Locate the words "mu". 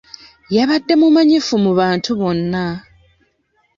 1.65-1.71